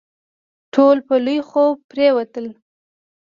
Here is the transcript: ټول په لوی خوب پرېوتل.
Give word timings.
ټول 0.73 0.97
په 1.07 1.15
لوی 1.25 1.39
خوب 1.49 1.75
پرېوتل. 1.91 2.45